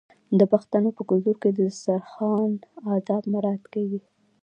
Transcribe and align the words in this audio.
د 0.39 0.41
پښتنو 0.51 0.89
په 0.97 1.03
کلتور 1.09 1.35
کې 1.41 1.49
د 1.53 1.59
دسترخان 1.69 2.51
اداب 2.95 3.23
مراعات 3.33 3.63
کیږي. 3.73 3.99